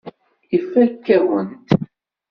Ifakk-awen-t. 0.55 1.69